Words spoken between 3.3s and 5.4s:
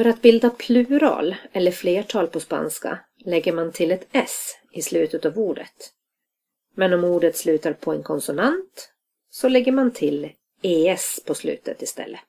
man till ett s i slutet av